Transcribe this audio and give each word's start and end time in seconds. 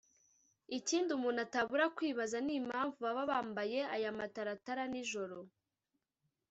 ikindi 0.77 1.09
umuntu 1.17 1.39
atabura 1.45 1.85
kwibaza 1.95 2.37
n’impamvu 2.45 2.97
baba 3.05 3.23
bambaye 3.31 3.79
aya 3.95 4.11
mataratara 4.19 4.83
nijoro 4.91 5.37